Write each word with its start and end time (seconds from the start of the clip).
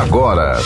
agora. 0.00 0.58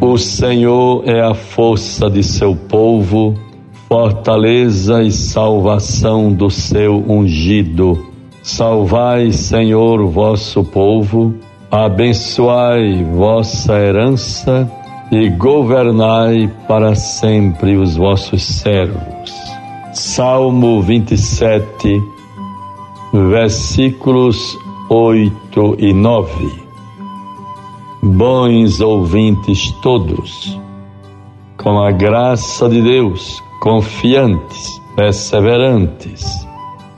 O 0.00 0.18
Senhor 0.18 1.08
é 1.08 1.20
a 1.20 1.34
força 1.34 2.10
de 2.10 2.24
seu 2.24 2.56
povo, 2.56 3.38
fortaleza 3.88 5.02
e 5.02 5.12
salvação 5.12 6.32
do 6.32 6.50
seu 6.50 6.96
ungido. 7.08 8.09
Salvai, 8.42 9.32
Senhor, 9.32 10.06
vosso 10.06 10.64
povo, 10.64 11.34
abençoai 11.70 13.04
vossa 13.04 13.74
herança 13.74 14.70
e 15.12 15.28
governai 15.28 16.50
para 16.66 16.94
sempre 16.94 17.76
os 17.76 17.96
vossos 17.96 18.42
servos. 18.42 19.30
Salmo 19.92 20.80
27, 20.80 22.02
versículos 23.12 24.56
8 24.88 25.76
e 25.78 25.92
9. 25.92 26.30
Bons 28.02 28.80
ouvintes 28.80 29.70
todos, 29.82 30.58
com 31.58 31.78
a 31.78 31.90
graça 31.90 32.68
de 32.70 32.80
Deus, 32.80 33.42
confiantes, 33.60 34.80
perseverantes, 34.96 36.48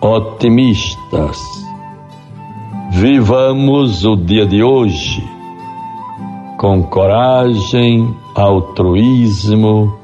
otimistas. 0.03 1.39
Vivamos 2.91 4.05
o 4.05 4.17
dia 4.17 4.45
de 4.45 4.63
hoje 4.63 5.25
com 6.59 6.83
coragem, 6.83 8.15
altruísmo, 8.35 9.97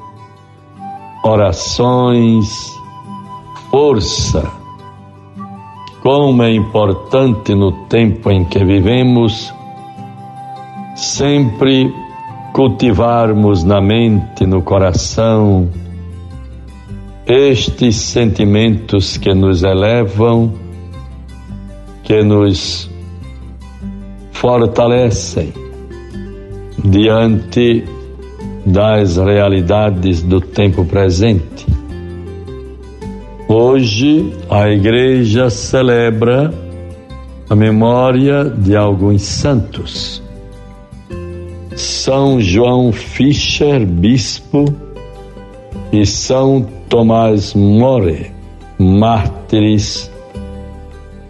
orações, 1.23 2.73
força. 3.69 4.49
Como 6.01 6.43
é 6.43 6.53
importante 6.53 7.53
no 7.53 7.73
tempo 7.87 8.31
em 8.31 8.45
que 8.45 8.63
vivemos 8.63 9.53
sempre 10.95 11.93
cultivarmos 12.53 13.65
na 13.65 13.81
mente, 13.81 14.45
no 14.45 14.61
coração, 14.61 15.69
estes 17.29 17.95
sentimentos 17.95 19.15
que 19.15 19.35
nos 19.35 19.61
elevam, 19.61 20.51
que 22.03 22.23
nos 22.23 22.89
fortalecem 24.31 25.53
diante 26.83 27.83
das 28.65 29.17
realidades 29.17 30.23
do 30.23 30.41
tempo 30.41 30.83
presente. 30.85 31.67
Hoje 33.47 34.33
a 34.49 34.67
igreja 34.67 35.51
celebra 35.51 36.51
a 37.47 37.55
memória 37.55 38.45
de 38.45 38.75
alguns 38.75 39.21
santos. 39.21 40.23
São 41.75 42.41
João 42.41 42.91
Fischer, 42.91 43.85
bispo, 43.85 44.88
e 45.91 46.05
São 46.05 46.65
Tomás 46.87 47.53
More, 47.53 48.31
mártires, 48.77 50.09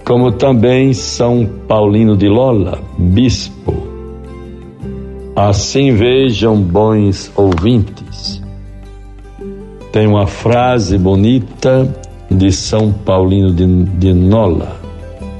como 0.06 0.32
também 0.32 0.94
São 0.94 1.46
Paulino 1.68 2.18
de 2.18 2.28
Lola, 2.28 2.80
bispo. 2.98 3.74
Assim 5.36 5.94
vejam, 5.94 6.62
bons 6.62 7.32
ouvintes. 7.36 8.42
Tem 9.92 10.06
uma 10.06 10.28
frase 10.28 10.98
bonita 10.98 11.88
de 12.30 12.52
São 12.52 12.92
Paulino 12.92 13.54
de, 13.54 13.66
de 13.98 14.14
Nola. 14.14 14.80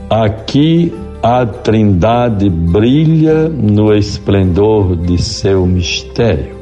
Aqui 0.10 0.94
a 1.22 1.46
Trindade 1.46 2.50
brilha 2.50 3.50
no 3.50 3.94
esplendor 3.94 4.96
de 4.96 5.22
seu 5.22 5.66
mistério, 5.66 6.56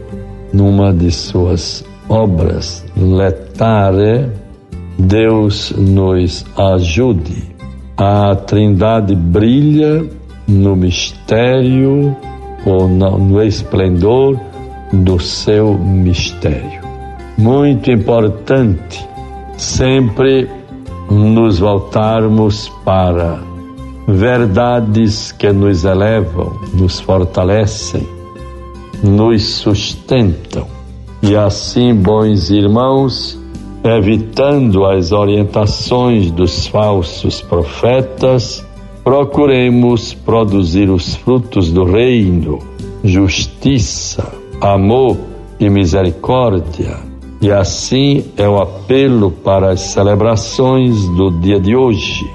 numa 0.52 0.92
de 0.92 1.12
suas 1.12 1.87
obras 2.10 2.86
letare, 2.96 4.32
Deus 4.98 5.72
nos 5.78 6.46
ajude. 6.58 7.56
A 7.98 8.36
Trindade 8.36 9.16
brilha 9.16 10.06
no 10.48 10.76
mistério 10.76 12.16
ou 12.66 12.88
no 12.88 13.42
esplendor 13.42 14.40
do 14.94 15.20
seu 15.20 15.74
mistério. 15.74 16.82
Muito 17.38 17.92
importante 17.92 19.08
sempre 19.58 20.50
nos 21.10 21.60
voltarmos 21.60 22.70
para 22.86 23.40
verdades 24.08 25.32
que 25.32 25.52
nos 25.52 25.84
elevam, 25.84 26.54
nos 26.74 27.00
fortalecem, 27.00 28.08
nos 29.04 29.44
sustentam 29.44 30.77
e 31.22 31.36
assim, 31.36 31.96
bons 31.96 32.50
irmãos, 32.50 33.40
evitando 33.84 34.86
as 34.86 35.12
orientações 35.12 36.30
dos 36.32 36.68
falsos 36.68 37.42
profetas, 37.42 38.66
procuremos 39.04 40.14
produzir 40.14 40.90
os 40.90 41.16
frutos 41.16 41.72
do 41.72 41.86
reino, 41.86 42.60
justiça, 43.04 44.32
amor 44.62 45.18
e 45.60 45.70
misericórdia. 45.70 46.98
E 47.42 47.52
assim 47.52 48.26
é 48.36 48.48
o 48.48 48.60
apelo 48.60 49.32
para 49.32 49.72
as 49.72 49.82
celebrações 49.82 51.08
do 51.10 51.32
dia 51.32 51.60
de 51.60 51.76
hoje. 51.76 52.30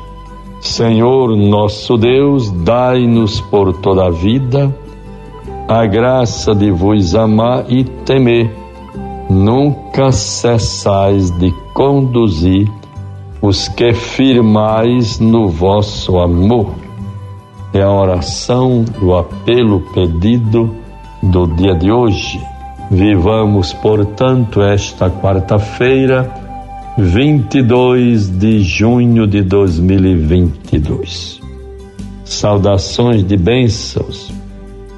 Senhor 0.60 1.37
nosso 1.37 1.97
Deus, 1.97 2.50
dai-nos 2.50 3.41
por 3.41 3.72
toda 3.75 4.06
a 4.06 4.10
vida 4.10 4.72
a 5.69 5.87
graça 5.87 6.54
de 6.54 6.71
vos 6.71 7.15
amar 7.15 7.65
e 7.69 7.84
temer 7.84 8.61
nunca 9.32 10.12
cessais 10.12 11.31
de 11.31 11.50
conduzir 11.72 12.70
os 13.41 13.66
que 13.69 13.94
firmais 13.94 15.19
no 15.19 15.48
vosso 15.48 16.19
amor. 16.19 16.75
É 17.72 17.82
a 17.82 17.91
oração, 17.91 18.84
o 19.00 19.16
apelo 19.16 19.81
pedido 19.94 20.76
do 21.22 21.47
dia 21.47 21.75
de 21.75 21.91
hoje. 21.91 22.38
Vivamos, 22.91 23.72
portanto, 23.72 24.60
esta 24.60 25.09
quarta-feira, 25.10 26.31
22 26.98 28.28
de 28.28 28.60
junho 28.60 29.26
de 29.26 29.42
2022. 29.42 31.41
Saudações 32.22 33.25
de 33.25 33.38
bênçãos, 33.38 34.31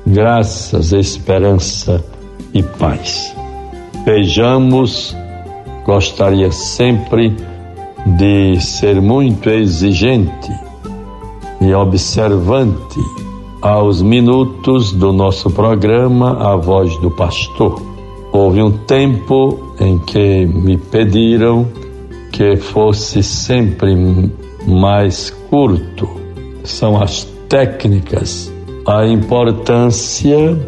graças, 0.05 0.93
esperança 0.93 2.05
e 2.53 2.62
paz. 2.62 3.34
Vejamos, 4.04 5.16
gostaria 5.82 6.53
sempre 6.53 7.34
de 8.19 8.60
ser 8.60 9.00
muito 9.00 9.48
exigente 9.48 10.53
e 11.59 11.72
observante 11.72 13.00
aos 13.62 14.03
minutos 14.03 14.93
do 14.93 15.10
nosso 15.10 15.48
programa 15.48 16.37
A 16.38 16.54
Voz 16.54 16.94
do 16.98 17.10
Pastor. 17.10 17.81
Houve 18.31 18.60
um 18.60 18.72
tempo 18.72 19.75
em 19.81 19.98
que 20.00 20.44
me 20.44 20.76
pediram 20.76 21.66
que 22.31 22.56
fosse 22.56 23.22
sempre 23.22 23.97
mais 24.66 25.31
curto. 25.48 26.06
São 26.62 27.03
as 27.03 27.25
técnicas, 27.48 28.53
a 28.87 29.06
importância 29.06 30.58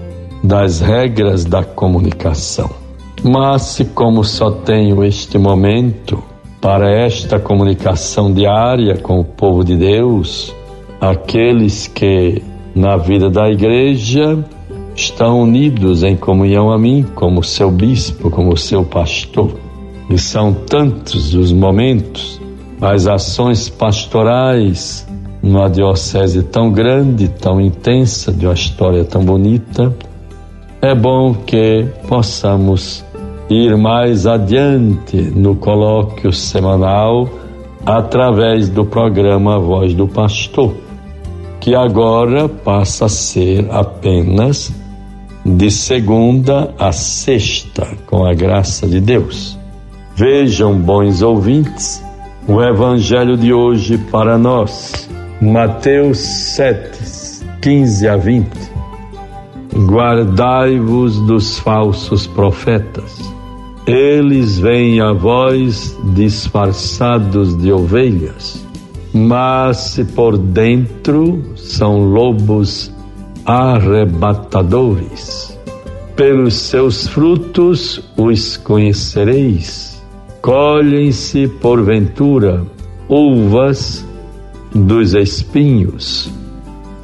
das 0.42 0.80
regras 0.80 1.44
da 1.44 1.62
comunicação. 1.62 2.85
Mas, 3.28 3.84
como 3.92 4.22
só 4.22 4.52
tenho 4.52 5.02
este 5.02 5.36
momento 5.36 6.22
para 6.60 6.88
esta 6.88 7.40
comunicação 7.40 8.32
diária 8.32 8.96
com 8.98 9.18
o 9.18 9.24
povo 9.24 9.64
de 9.64 9.76
Deus, 9.76 10.54
aqueles 11.00 11.88
que 11.88 12.40
na 12.72 12.96
vida 12.96 13.28
da 13.28 13.50
igreja 13.50 14.38
estão 14.94 15.40
unidos 15.42 16.04
em 16.04 16.16
comunhão 16.16 16.70
a 16.70 16.78
mim, 16.78 17.04
como 17.16 17.42
seu 17.42 17.68
bispo, 17.68 18.30
como 18.30 18.56
seu 18.56 18.84
pastor. 18.84 19.58
E 20.08 20.16
são 20.16 20.54
tantos 20.54 21.34
os 21.34 21.50
momentos, 21.50 22.40
as 22.80 23.08
ações 23.08 23.68
pastorais 23.68 25.04
numa 25.42 25.68
diocese 25.68 26.44
tão 26.44 26.70
grande, 26.70 27.26
tão 27.26 27.60
intensa, 27.60 28.32
de 28.32 28.46
uma 28.46 28.54
história 28.54 29.04
tão 29.04 29.24
bonita. 29.24 29.92
É 30.80 30.94
bom 30.94 31.34
que 31.34 31.88
possamos 32.06 33.04
ir 33.48 33.76
mais 33.76 34.26
adiante 34.26 35.16
no 35.16 35.54
colóquio 35.54 36.32
semanal 36.32 37.28
através 37.84 38.68
do 38.68 38.84
programa 38.84 39.58
Voz 39.58 39.94
do 39.94 40.08
Pastor, 40.08 40.74
que 41.60 41.74
agora 41.74 42.48
passa 42.48 43.04
a 43.04 43.08
ser 43.08 43.68
apenas 43.70 44.74
de 45.44 45.70
segunda 45.70 46.74
a 46.76 46.90
sexta, 46.90 47.86
com 48.06 48.24
a 48.24 48.34
graça 48.34 48.88
de 48.88 49.00
Deus. 49.00 49.56
Vejam, 50.16 50.76
bons 50.76 51.22
ouvintes, 51.22 52.02
o 52.48 52.60
Evangelho 52.60 53.36
de 53.36 53.52
hoje 53.52 53.96
para 54.10 54.36
nós, 54.36 55.08
Mateus 55.40 56.18
7, 56.18 56.98
15 57.62 58.08
a 58.08 58.16
20. 58.16 58.48
Guardai-vos 59.86 61.20
dos 61.20 61.58
falsos 61.58 62.26
profetas. 62.26 63.35
Eles 63.86 64.58
vêm 64.58 65.00
a 65.00 65.12
vós 65.12 65.96
disfarçados 66.12 67.56
de 67.56 67.70
ovelhas, 67.70 68.66
mas 69.14 70.00
por 70.12 70.36
dentro 70.36 71.40
são 71.54 72.00
lobos 72.00 72.92
arrebatadores. 73.44 75.56
Pelos 76.16 76.54
seus 76.54 77.06
frutos 77.06 78.02
os 78.16 78.56
conhecereis. 78.56 80.02
Colhem-se, 80.42 81.46
porventura, 81.46 82.66
uvas 83.08 84.04
dos 84.74 85.14
espinhos 85.14 86.28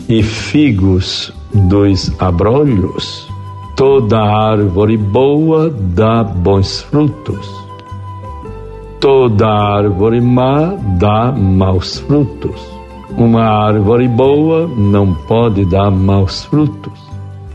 e 0.08 0.20
figos 0.20 1.32
dos 1.54 2.10
abrolhos. 2.20 3.31
Toda 3.74 4.20
árvore 4.20 4.96
boa 4.96 5.70
dá 5.70 6.22
bons 6.22 6.82
frutos. 6.82 7.48
Toda 9.00 9.48
árvore 9.48 10.20
má 10.20 10.74
dá 10.98 11.32
maus 11.32 11.98
frutos. 12.00 12.60
Uma 13.16 13.42
árvore 13.42 14.08
boa 14.08 14.66
não 14.68 15.14
pode 15.14 15.64
dar 15.64 15.90
maus 15.90 16.44
frutos, 16.44 16.98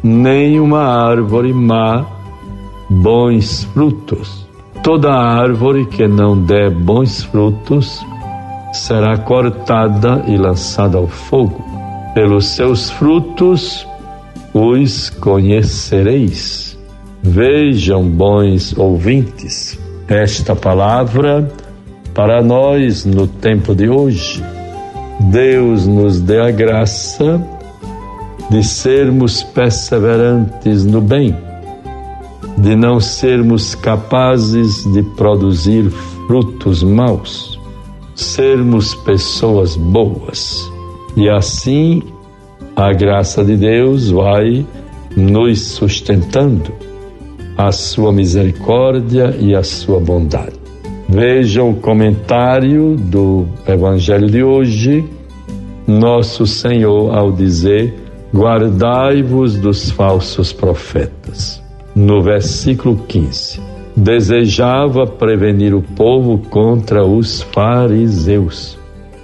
nem 0.04 0.60
uma 0.60 0.84
árvore 0.84 1.54
má 1.54 2.06
bons 2.90 3.64
frutos. 3.74 4.48
Toda 4.84 5.14
árvore 5.14 5.86
que 5.86 6.08
não 6.08 6.38
der 6.42 6.72
bons 6.72 7.24
frutos 7.24 8.06
será 8.74 9.18
cortada 9.18 10.24
e 10.28 10.38
lançada 10.38 10.98
ao 10.98 11.08
fogo. 11.08 11.64
Pelos 12.14 12.48
seus 12.48 12.90
frutos 12.92 13.88
os 14.58 15.12
conhecereis. 15.12 16.78
Vejam, 17.22 18.10
bons 18.10 18.76
ouvintes, 18.78 19.78
esta 20.08 20.56
palavra 20.56 21.48
para 22.14 22.42
nós 22.42 23.06
no 23.06 23.28
tempo 23.28 23.76
de 23.76 23.88
hoje. 23.88 24.44
Deus 25.20 25.86
nos 25.86 26.20
dê 26.20 26.40
a 26.40 26.50
graça 26.50 27.40
de 28.50 28.64
sermos 28.64 29.44
perseverantes 29.44 30.86
no 30.86 31.02
bem, 31.02 31.36
de 32.58 32.76
não 32.76 33.00
sermos 33.00 33.76
capazes 33.76 34.84
de 34.92 35.04
produzir 35.16 35.92
frutos 36.26 36.82
maus, 36.82 37.60
sermos 38.16 38.96
pessoas 38.96 39.76
boas. 39.76 40.68
E 41.16 41.30
assim 41.30 42.02
a 42.78 42.94
graça 42.94 43.44
de 43.44 43.58
Deus 43.58 44.12
vai 44.12 44.64
nos 45.16 45.62
sustentando, 45.62 46.72
a 47.58 47.72
sua 47.72 48.14
misericórdia 48.14 49.36
e 49.40 49.56
a 49.56 49.64
sua 49.64 50.00
bondade. 50.00 50.54
Vejam 51.10 51.72
o 51.72 51.76
comentário 51.78 52.96
do 52.96 53.48
Evangelho 53.68 54.30
de 54.30 54.44
hoje, 54.44 55.04
nosso 55.88 56.46
Senhor 56.46 57.18
ao 57.18 57.32
dizer: 57.32 57.96
Guardai-vos 58.32 59.56
dos 59.56 59.90
falsos 59.90 60.54
profetas. 60.54 61.64
No 61.96 62.22
versículo 62.22 62.96
15, 63.08 63.60
desejava 63.96 65.08
prevenir 65.08 65.74
o 65.74 65.82
povo 65.82 66.38
contra 66.50 67.04
os 67.04 67.42
fariseus 67.42 68.78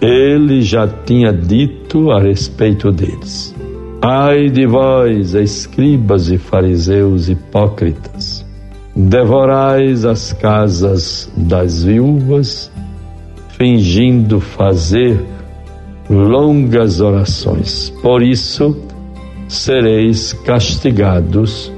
ele 0.03 0.61
já 0.61 0.85
tinha 0.85 1.31
dito 1.31 2.11
a 2.11 2.19
respeito 2.19 2.91
deles: 2.91 3.55
Ai 4.01 4.49
de 4.49 4.65
vós, 4.65 5.33
escribas 5.33 6.29
e 6.29 6.37
fariseus 6.37 7.29
hipócritas, 7.29 8.45
devorais 8.93 10.03
as 10.03 10.33
casas 10.33 11.31
das 11.37 11.85
viúvas, 11.85 12.69
fingindo 13.57 14.41
fazer 14.41 15.17
longas 16.09 16.99
orações. 16.99 17.89
Por 18.01 18.21
isso 18.21 18.77
sereis 19.47 20.33
castigados 20.33 21.71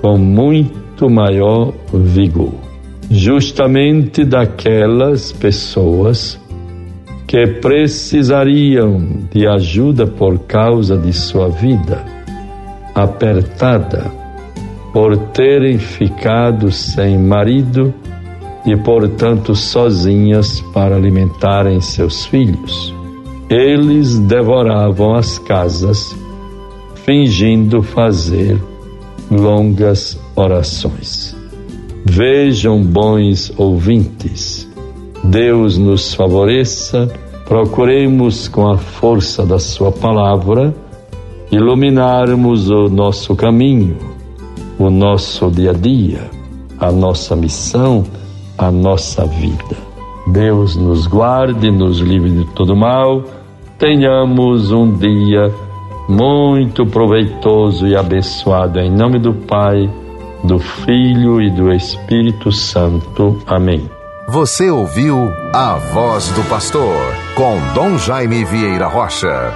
com 0.00 0.16
muito 0.16 1.10
maior 1.10 1.74
vigor. 1.92 2.54
Justamente 3.10 4.24
daquelas 4.24 5.30
pessoas 5.32 6.39
que 7.30 7.46
precisariam 7.46 9.06
de 9.32 9.46
ajuda 9.46 10.04
por 10.04 10.36
causa 10.48 10.98
de 10.98 11.12
sua 11.12 11.48
vida 11.48 12.04
apertada, 12.92 14.10
por 14.92 15.16
terem 15.16 15.78
ficado 15.78 16.72
sem 16.72 17.16
marido 17.16 17.94
e, 18.66 18.76
portanto, 18.76 19.54
sozinhas 19.54 20.60
para 20.74 20.96
alimentarem 20.96 21.80
seus 21.80 22.26
filhos. 22.26 22.92
Eles 23.48 24.18
devoravam 24.18 25.14
as 25.14 25.38
casas, 25.38 26.12
fingindo 27.04 27.80
fazer 27.80 28.60
longas 29.30 30.18
orações. 30.34 31.36
Vejam, 32.04 32.82
bons 32.82 33.52
ouvintes, 33.56 34.68
Deus 35.24 35.76
nos 35.76 36.14
favoreça, 36.14 37.08
procuremos 37.46 38.48
com 38.48 38.68
a 38.68 38.78
força 38.78 39.44
da 39.44 39.58
Sua 39.58 39.92
palavra 39.92 40.74
iluminarmos 41.50 42.70
o 42.70 42.88
nosso 42.88 43.34
caminho, 43.34 43.96
o 44.78 44.88
nosso 44.88 45.50
dia 45.50 45.70
a 45.70 45.74
dia, 45.74 46.30
a 46.78 46.92
nossa 46.92 47.34
missão, 47.34 48.04
a 48.56 48.70
nossa 48.70 49.26
vida. 49.26 49.76
Deus 50.28 50.76
nos 50.76 51.06
guarde, 51.06 51.70
nos 51.70 51.98
livre 51.98 52.30
de 52.30 52.44
todo 52.54 52.76
mal, 52.76 53.24
tenhamos 53.78 54.70
um 54.70 54.92
dia 54.92 55.52
muito 56.08 56.86
proveitoso 56.86 57.86
e 57.86 57.96
abençoado 57.96 58.78
em 58.78 58.90
nome 58.90 59.18
do 59.18 59.32
Pai, 59.32 59.90
do 60.44 60.58
Filho 60.58 61.40
e 61.40 61.50
do 61.50 61.72
Espírito 61.72 62.52
Santo. 62.52 63.38
Amém. 63.46 63.99
Você 64.30 64.70
ouviu 64.70 65.34
a 65.52 65.74
voz 65.74 66.28
do 66.28 66.44
pastor 66.44 66.96
com 67.34 67.58
Dom 67.74 67.98
Jaime 67.98 68.44
Vieira 68.44 68.86
Rocha. 68.86 69.52